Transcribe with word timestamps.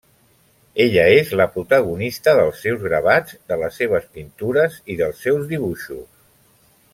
Ella 0.85 1.03
és 1.17 1.33
la 1.41 1.45
protagonista 1.57 2.33
dels 2.39 2.63
seus 2.67 2.81
gravats, 2.85 3.37
de 3.53 3.59
les 3.65 3.77
seves 3.83 4.09
pintures 4.19 4.81
i 4.95 4.97
dels 5.03 5.23
seus 5.27 5.47
dibuixos. 5.53 6.07